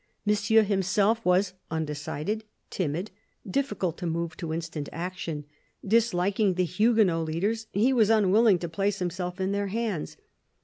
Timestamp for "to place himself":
8.57-9.39